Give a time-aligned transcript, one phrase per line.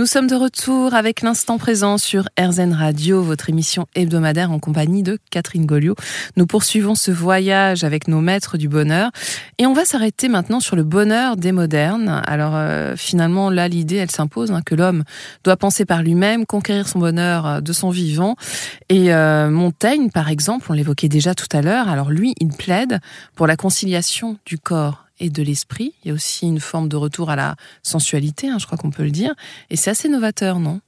[0.00, 5.02] Nous sommes de retour avec l'instant présent sur RZN Radio, votre émission hebdomadaire en compagnie
[5.02, 5.94] de Catherine Goliot.
[6.38, 9.10] Nous poursuivons ce voyage avec nos maîtres du bonheur
[9.58, 12.22] et on va s'arrêter maintenant sur le bonheur des modernes.
[12.26, 15.04] Alors euh, finalement là l'idée elle s'impose hein, que l'homme
[15.44, 18.36] doit penser par lui-même, conquérir son bonheur euh, de son vivant.
[18.88, 23.00] Et euh, Montaigne par exemple, on l'évoquait déjà tout à l'heure, alors lui il plaide
[23.36, 25.94] pour la conciliation du corps et de l'esprit.
[26.02, 28.90] Il y a aussi une forme de retour à la sensualité, hein, je crois qu'on
[28.90, 29.34] peut le dire.
[29.70, 30.80] Et c'est assez novateur, non?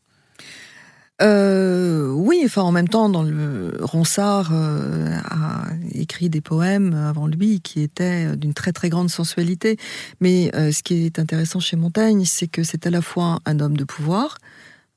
[1.20, 7.28] Euh, oui, enfin en même temps, dans le Ronsard euh, a écrit des poèmes avant
[7.28, 9.76] lui qui étaient d'une très très grande sensualité.
[10.20, 13.60] Mais euh, ce qui est intéressant chez Montaigne, c'est que c'est à la fois un
[13.60, 14.38] homme de pouvoir,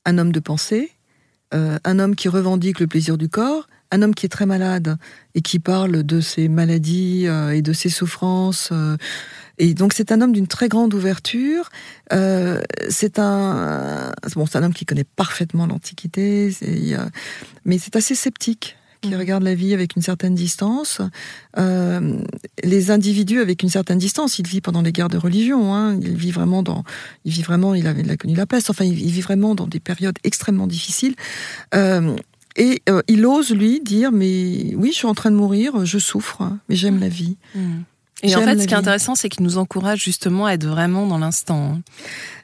[0.04, 0.90] un homme de pensée,
[1.52, 4.96] un homme qui revendique le plaisir du corps, un homme qui est très malade
[5.34, 8.70] et qui parle de ses maladies euh, et de ses souffrances.
[8.72, 8.96] Euh,
[9.58, 11.70] et donc c'est un homme d'une très grande ouverture.
[12.12, 16.54] Euh, c'est un bon, c'est un homme qui connaît parfaitement l'Antiquité,
[17.64, 19.18] mais c'est assez sceptique qui mmh.
[19.18, 21.00] regarde la vie avec une certaine distance,
[21.56, 24.38] les individus avec une certaine distance.
[24.38, 25.74] Il vit pendant les guerres de religion.
[25.74, 25.98] Hein.
[26.02, 26.82] Il vit vraiment dans,
[27.24, 28.68] il vit vraiment, il a, il a connu la peste.
[28.68, 31.14] Enfin, il, vit vraiment dans des périodes extrêmement difficiles.
[32.56, 35.98] Et euh, il ose, lui, dire, mais oui, je suis en train de mourir, je
[35.98, 37.36] souffre, mais j'aime la vie.
[37.54, 37.60] Mmh.
[38.22, 41.06] Et en fait, ce qui est intéressant, c'est qu'il nous encourage justement à être vraiment
[41.06, 41.74] dans l'instant.
[41.74, 41.82] Hein.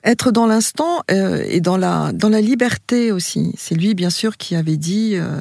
[0.05, 3.55] Être dans l'instant euh, et dans la, dans la liberté aussi.
[3.57, 5.41] C'est lui, bien sûr, qui avait dit euh,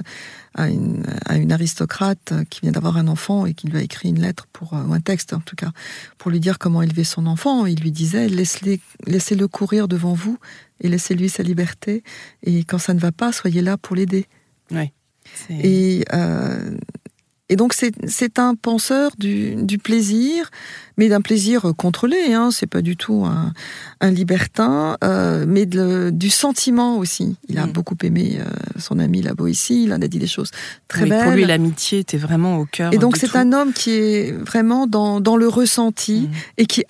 [0.56, 4.08] à, une, à, une, aristocrate qui vient d'avoir un enfant et qui lui a écrit
[4.08, 5.72] une lettre, pour, ou un texte en tout cas,
[6.18, 7.66] pour lui dire comment élever son enfant.
[7.66, 10.38] Il lui disait, laissez-le courir devant vous
[10.80, 12.04] et laissez-lui sa liberté.
[12.44, 14.28] Et quand ça ne va pas, soyez là pour l'aider.
[14.72, 14.92] Oui.
[15.50, 16.78] Et, euh,
[17.52, 20.50] et donc c'est un penseur du, du, plaisir,
[20.96, 22.34] mais d'un plaisir contrôlé.
[22.34, 23.52] Hein, c'est pas du tout un,
[24.00, 27.36] un libertin, euh, mais de, du sentiment aussi.
[27.50, 27.72] Il a mm.
[27.74, 28.46] beaucoup aimé euh,
[28.80, 29.84] son ami là ici.
[29.84, 30.52] Il en a dit des choses
[30.88, 31.26] très belles.
[31.26, 32.94] Pour lui, l'amitié était vraiment au cœur.
[32.94, 36.32] Et donc c'est un homme qui est vraiment dans, dans le ressenti mm.
[36.58, 36.86] et qui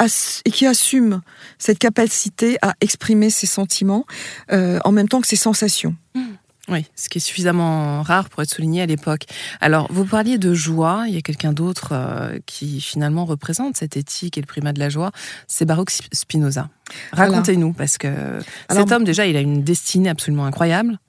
[0.45, 1.21] et qui assume
[1.57, 4.05] cette capacité à exprimer ses sentiments
[4.51, 5.95] euh, en même temps que ses sensations.
[6.13, 6.21] Mm.
[6.69, 9.25] Oui, ce qui est suffisamment rare pour être souligné à l'époque.
[9.61, 13.97] Alors, vous parliez de joie, il y a quelqu'un d'autre euh, qui finalement représente cette
[13.97, 15.11] éthique et le primat de la joie,
[15.47, 16.69] c'est Baruch Spinoza.
[17.13, 18.39] Racontez-nous, parce que
[18.69, 20.99] cet homme, déjà, il a une destinée absolument incroyable.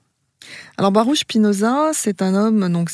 [0.77, 2.91] Alors Baruch Spinoza, c'est un homme donc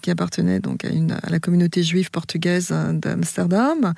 [0.00, 3.94] qui appartenait donc à, la communauté juive portugaise d'Amsterdam,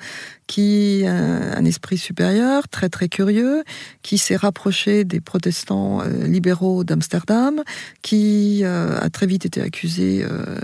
[0.47, 3.63] qui a un esprit supérieur, très très curieux,
[4.01, 7.63] qui s'est rapproché des protestants euh, libéraux d'Amsterdam,
[8.01, 10.59] qui euh, a très vite été accusé euh,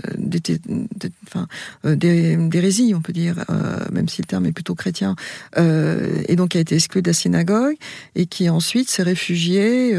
[1.84, 3.44] d'hérésie, on peut dire,
[3.92, 5.14] même si le terme est plutôt chrétien,
[5.56, 7.76] et donc a été exclu de la synagogue,
[8.14, 9.98] et qui ensuite s'est réfugié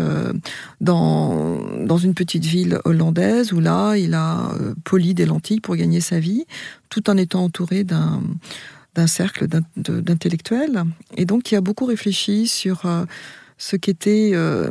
[0.79, 5.75] dans dans une petite ville hollandaise où là, il a euh, poli des lentilles pour
[5.75, 6.45] gagner sa vie,
[6.89, 8.21] tout en étant entouré d'un
[8.93, 10.83] d'un cercle d'intellectuels.
[11.15, 13.05] Et donc, il a beaucoup réfléchi sur euh,
[13.57, 14.69] ce qu'était euh,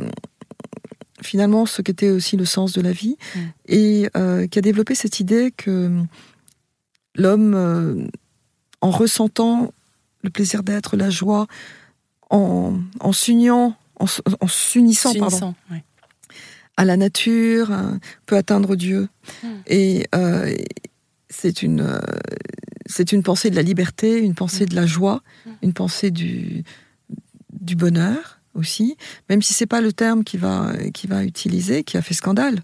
[1.23, 3.39] finalement ce qu'était aussi le sens de la vie, mm.
[3.67, 4.07] et
[4.51, 5.91] qui a développé cette idée que
[7.15, 8.09] l'homme,
[8.81, 9.73] en ressentant
[10.23, 11.47] le plaisir d'être, la joie,
[12.29, 15.55] en, en s'unissant, en, s'unissant, pardon,
[16.77, 17.71] à la nature,
[18.25, 19.07] peut atteindre Dieu.
[19.43, 19.47] Hmm.
[19.67, 20.53] Et euh,
[21.29, 21.99] c'est une, euh,
[22.85, 25.49] c'est une pensée de la liberté, une pensée de la joie, hmm.
[25.63, 26.63] une pensée du,
[27.53, 28.97] du bonheur aussi,
[29.29, 32.59] même si c'est pas le terme qui va, qui va utiliser, qui a fait scandale.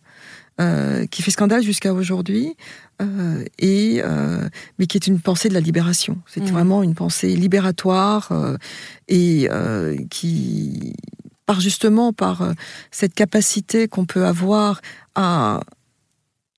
[0.60, 2.56] Euh, qui fait scandale jusqu'à aujourd'hui,
[3.60, 4.02] et
[4.80, 6.18] mais qui est une pensée de la libération.
[6.26, 6.48] C'est hmm.
[6.48, 8.32] vraiment une pensée libératoire
[9.08, 9.48] et
[10.10, 10.96] qui
[11.48, 12.54] par justement par euh,
[12.92, 14.82] cette capacité qu'on peut avoir
[15.16, 15.62] à,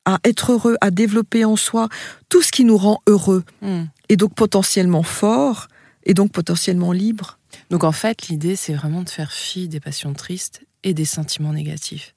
[0.03, 1.87] à être heureux, à développer en soi
[2.27, 3.83] tout ce qui nous rend heureux, hmm.
[4.09, 5.67] et donc potentiellement fort,
[6.03, 7.37] et donc potentiellement libre.
[7.69, 11.53] Donc en fait, l'idée, c'est vraiment de faire fi des passions tristes et des sentiments
[11.53, 12.13] négatifs.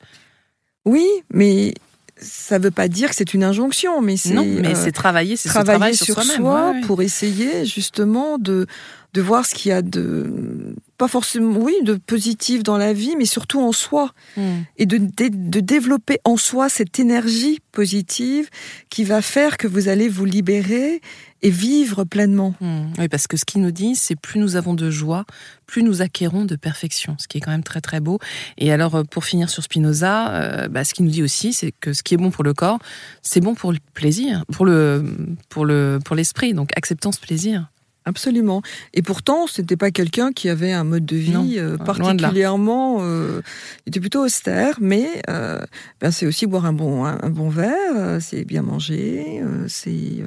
[0.85, 1.75] Oui, mais
[2.17, 5.37] ça ne veut pas dire que c'est une injonction, mais c'est non, mais c'est travailler,
[5.37, 8.67] c'est travailler sur, soi pour essayer justement de
[9.13, 13.17] de voir ce qu'il y a de pas forcément oui de positif dans la vie
[13.19, 14.61] mais surtout en soi hmm.
[14.77, 18.49] et de, de, développer en soi cette énergie positive
[18.89, 21.01] qui va faire que vous allez vous libérer
[21.43, 22.55] et vivre pleinement.
[22.61, 22.93] Mmh.
[22.99, 25.25] Oui, parce que ce qu'il nous dit, c'est plus nous avons de joie,
[25.67, 28.21] plus nous acquérons de perfection, ce qui est quand même très très beau.
[28.59, 31.73] Et alors, euh, pour finir sur Spinoza, euh, bah, ce qu'il nous dit aussi, c'est
[31.73, 32.79] que ce qui est bon pour le corps,
[33.23, 35.05] c'est bon pour le plaisir, pour le
[35.49, 36.55] pour le pour l'esprit.
[36.55, 37.72] Donc, acceptons ce plaisir.
[38.05, 38.63] Absolument.
[38.95, 42.99] Et pourtant, ce n'était pas quelqu'un qui avait un mode de vie euh, particulièrement.
[43.01, 43.43] Euh,
[43.87, 45.61] il était plutôt austère, mais euh,
[46.01, 50.25] ben, c'est aussi boire un bon, un, bon verre, c'est bien manger, c'est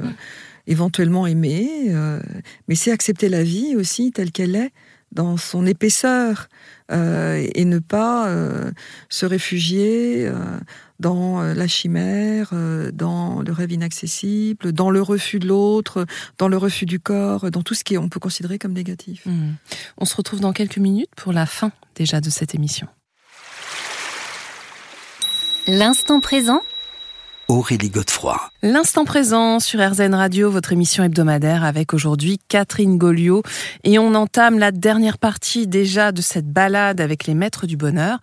[0.68, 1.94] éventuellement aimer,
[2.68, 4.72] mais c'est accepter la vie aussi telle qu'elle est,
[5.12, 6.48] dans son épaisseur,
[6.92, 8.30] et ne pas
[9.10, 10.30] se réfugier
[11.00, 16.06] dans euh, la chimère, euh, dans le rêve inaccessible, dans le refus de l'autre,
[16.38, 19.26] dans le refus du corps, dans tout ce qu'on peut considérer comme négatif.
[19.26, 19.54] Mmh.
[19.98, 22.88] On se retrouve dans quelques minutes pour la fin déjà de cette émission.
[25.68, 26.62] L'instant présent
[27.48, 28.40] Aurélie Godefroy.
[28.64, 33.44] L'instant présent sur RZN Radio, votre émission hebdomadaire avec aujourd'hui Catherine Goliot.
[33.84, 38.20] Et on entame la dernière partie déjà de cette balade avec les maîtres du bonheur.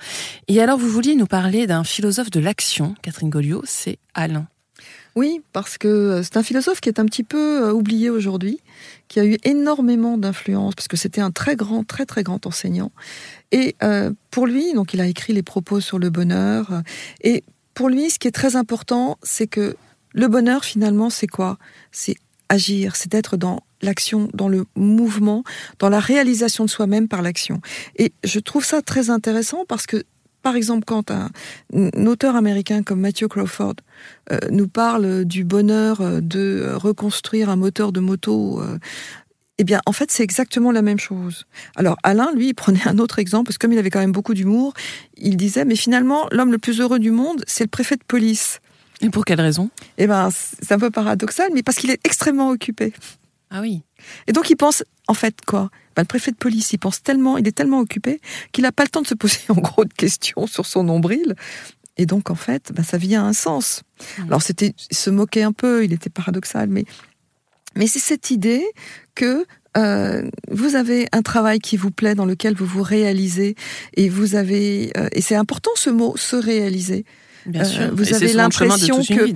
[0.49, 4.49] Et alors vous vouliez nous parler d'un philosophe de l'action, Catherine Goliot, c'est Alain.
[5.15, 8.61] Oui, parce que euh, c'est un philosophe qui est un petit peu euh, oublié aujourd'hui,
[9.09, 12.93] qui a eu énormément d'influence, parce que c'était un très grand, très très grand enseignant.
[13.53, 16.83] Et euh, pour lui, donc il a écrit les propos sur le bonheur.
[17.23, 19.77] Et pour lui, ce qui est très important, c'est que
[20.15, 21.59] le bonheur, finalement, c'est quoi?
[21.91, 22.17] C'est
[22.49, 25.43] agir, c'est être dans l'action, dans le mouvement,
[25.79, 27.61] dans la réalisation de soi-même par l'action.
[27.97, 30.05] Et je trouve ça très intéressant parce que,
[30.43, 31.31] par exemple, quand un,
[32.07, 33.77] auteur américain comme Matthew Crawford
[34.31, 38.79] euh, nous parle du bonheur euh, de reconstruire un moteur de moto euh,
[39.63, 41.47] eh bien, en fait, c'est exactement la même chose.
[41.77, 44.11] Alors, Alain, lui, il prenait un autre exemple, parce que comme il avait quand même
[44.11, 44.75] beaucoup d'humour,
[45.17, 48.59] il disait, mais finalement, l'homme le plus heureux du monde, c'est le préfet de police.
[49.03, 49.71] Et pour quelle raison?
[49.99, 52.93] Eh bien, c'est un peu paradoxal, mais parce qu'il est extrêmement occupé.
[53.53, 53.83] Ah oui.
[54.27, 55.71] Et donc, il pense, en fait, quoi?
[55.95, 58.21] Ben, Le préfet de police, il pense tellement, il est tellement occupé
[58.51, 61.37] qu'il n'a pas le temps de se poser en gros de questions sur son nombril.
[61.99, 63.85] Et donc, en fait, ben, ça vient à un sens.
[64.19, 64.23] Mmh.
[64.25, 66.85] Alors, c'était se moquer un peu, il était paradoxal, mais
[67.77, 68.65] mais c'est cette idée
[69.15, 69.47] que
[69.77, 73.55] euh, vous avez un travail qui vous plaît, dans lequel vous vous réalisez,
[73.97, 77.05] et vous avez, euh, et c'est important ce mot, se réaliser.
[77.47, 77.83] Bien sûr.
[77.83, 79.33] Euh, vous avez l'impression que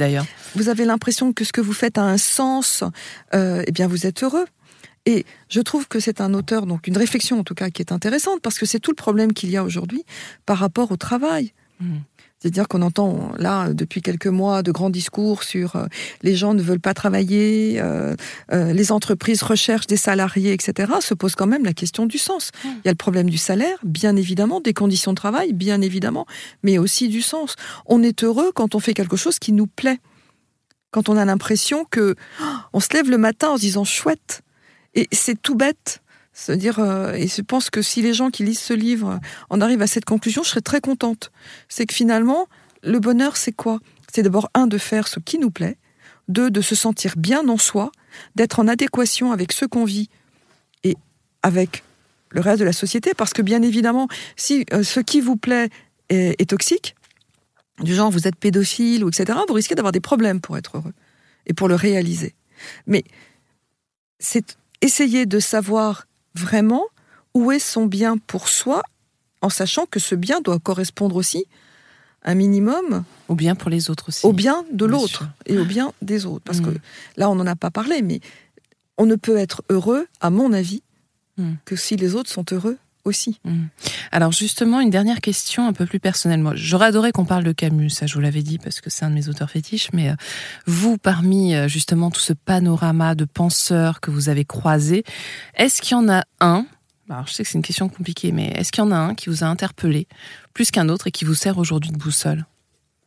[0.55, 2.85] vous avez l'impression que ce que vous faites a un sens.
[3.33, 4.47] eh bien, vous êtes heureux.
[5.09, 7.93] Et je trouve que c'est un auteur, donc une réflexion en tout cas, qui est
[7.93, 10.05] intéressante parce que c'est tout le problème qu'il y a aujourd'hui
[10.47, 11.53] par rapport au travail.
[11.81, 11.99] Mmh.
[12.39, 15.87] C'est-à-dire qu'on entend là depuis quelques mois de grands discours sur euh,
[16.23, 18.15] les gens ne veulent pas travailler, euh,
[18.53, 20.93] euh, les entreprises recherchent des salariés, etc.
[21.01, 22.51] Se pose quand même la question du sens.
[22.65, 26.27] Il y a le problème du salaire, bien évidemment, des conditions de travail, bien évidemment,
[26.63, 27.57] mais aussi du sens.
[27.87, 29.99] On est heureux quand on fait quelque chose qui nous plaît,
[30.91, 32.45] quand on a l'impression que oh,
[32.75, 34.43] on se lève le matin en se disant chouette,
[34.95, 36.03] et c'est tout bête.
[36.39, 39.19] C'est-à-dire, euh, et je pense que si les gens qui lisent ce livre
[39.49, 41.33] en arrivent à cette conclusion, je serais très contente.
[41.71, 42.47] C'est que finalement,
[42.83, 43.81] le bonheur, c'est quoi?
[44.13, 45.79] C'est d'abord, un, de faire ce qui nous plaît,
[46.29, 47.91] deux, de se sentir bien en soi,
[48.35, 50.11] d'être en adéquation avec ce qu'on vit
[50.85, 50.99] et
[51.43, 51.83] avec
[52.29, 54.07] le reste de la société, parce que bien évidemment,
[54.37, 55.71] si euh, ce qui vous plaît
[56.11, 56.97] est, est, toxique,
[57.81, 60.93] du genre vous êtes pédophile ou etc., vous risquez d'avoir des problèmes pour être heureux
[61.47, 62.35] et pour le réaliser.
[62.87, 63.05] Mais
[64.19, 66.07] c'est essayer de savoir
[66.37, 66.85] vraiment
[67.35, 68.83] où est son bien pour soi,
[69.43, 71.47] en sachant que ce bien doit correspondre aussi
[72.25, 74.27] un minimum au bien pour les autres aussi.
[74.27, 76.45] Au bien de l'autre et au bien des autres.
[76.45, 76.79] Parce que mm.
[77.17, 78.21] là, on n'en a pas parlé, mais
[78.99, 80.83] on ne peut être heureux, à mon avis,
[81.37, 81.53] mm.
[81.65, 83.41] que si les autres sont heureux aussi.
[83.45, 83.67] Mm.
[84.13, 86.41] Alors justement, une dernière question un peu plus personnelle.
[86.41, 89.05] Moi, j'aurais adoré qu'on parle de Camus, ça je vous l'avais dit parce que c'est
[89.05, 90.15] un de mes auteurs fétiches, mais euh,
[90.67, 95.05] vous, parmi euh, justement tout ce panorama de penseurs que vous avez croisés,
[95.55, 96.67] est-ce qu'il y en a un
[97.09, 99.15] alors, je sais que c'est une question compliquée, mais est-ce qu'il y en a un
[99.15, 100.09] qui vous a interpellé
[100.55, 102.47] plus qu'un autre et qui vous sert aujourd'hui de boussole?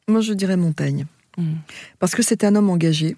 [0.07, 1.05] Moi, je dirais Montaigne.
[1.37, 1.55] Mm.
[1.99, 3.17] Parce que c'est un homme engagé.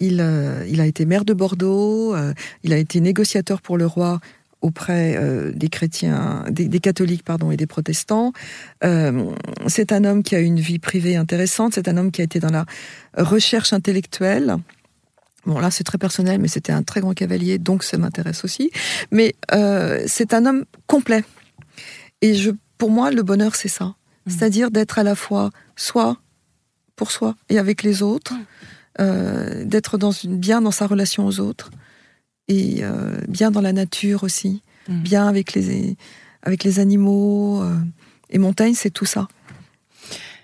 [0.00, 2.16] Il, euh, il, a été maire de Bordeaux,
[2.64, 4.18] il a été négociateur pour le roi
[4.60, 8.32] auprès euh, des chrétiens, des, catholiques pardon et des protestants.
[8.84, 9.32] Euh,
[9.66, 11.74] c'est un homme qui a une vie privée intéressante.
[11.74, 12.64] C'est un homme qui a été dans la
[13.16, 14.56] recherche intellectuelle.
[15.44, 18.70] Bon là c'est très personnel, mais c'était un très grand cavalier, donc ça m'intéresse aussi.
[19.10, 21.24] Mais euh, c'est un homme complet.
[22.22, 24.30] Et je, pour moi, le bonheur c'est ça, mmh.
[24.30, 26.16] c'est-à-dire d'être à la fois soi
[26.96, 28.34] pour soi et avec les autres,
[28.98, 29.64] mmh.
[29.64, 31.70] d'être dans une, bien dans sa relation aux autres
[32.48, 35.02] et euh, bien dans la nature aussi, mm.
[35.02, 35.96] bien avec les,
[36.42, 37.62] avec les animaux.
[37.62, 37.76] Euh,
[38.30, 39.28] et montagne, c'est tout ça.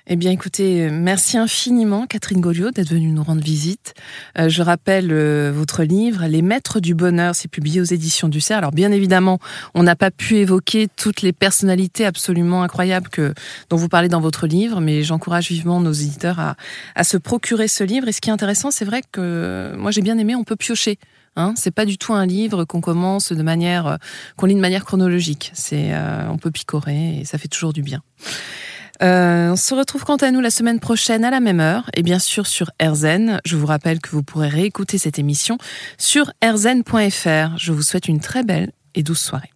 [0.08, 3.94] Eh bien, écoutez, merci infiniment, Catherine Goliot, d'être venue nous rendre visite.
[4.36, 8.40] Euh, je rappelle euh, votre livre, Les Maîtres du Bonheur, c'est publié aux éditions du
[8.40, 8.58] CERF.
[8.58, 9.38] Alors, bien évidemment,
[9.74, 13.32] on n'a pas pu évoquer toutes les personnalités absolument incroyables que,
[13.70, 16.56] dont vous parlez dans votre livre, mais j'encourage vivement nos éditeurs à,
[16.96, 18.08] à se procurer ce livre.
[18.08, 20.98] Et ce qui est intéressant, c'est vrai que moi, j'ai bien aimé, on peut piocher.
[21.36, 23.96] Hein, c'est pas du tout un livre qu'on commence de manière, euh,
[24.36, 25.52] qu'on lit de manière chronologique.
[25.54, 25.92] C'est,
[26.28, 28.02] on peut picorer et ça fait toujours du bien.
[29.02, 32.02] Euh, on se retrouve quant à nous la semaine prochaine à la même heure et
[32.02, 33.40] bien sûr sur RZN.
[33.44, 35.58] Je vous rappelle que vous pourrez réécouter cette émission
[35.98, 37.56] sur rzn.fr.
[37.56, 39.52] Je vous souhaite une très belle et douce soirée.